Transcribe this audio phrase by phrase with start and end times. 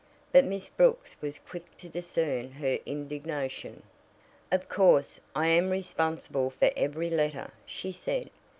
[0.31, 3.83] But Miss Brooks was quick to discern her indignation.
[4.51, 8.31] "Of course, I am responsible for every letter," she said.